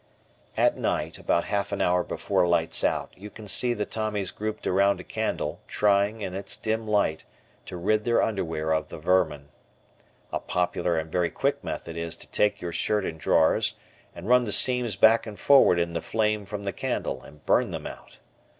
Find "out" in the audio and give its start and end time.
2.83-3.13, 17.85-18.21